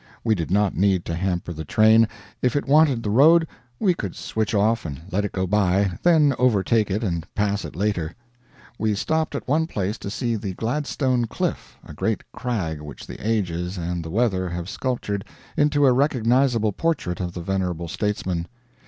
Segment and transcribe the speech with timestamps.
[0.23, 2.07] We did not need to hamper the train;
[2.41, 3.47] if it wanted the road,
[3.79, 7.75] we could switch off and let it go by, then overtake it and pass it
[7.75, 8.15] later.
[8.79, 13.19] We stopped at one place to see the Gladstone Cliff, a great crag which the
[13.23, 15.23] ages and the weather have sculptured
[15.55, 18.47] into a recognizable portrait of the venerable statesman.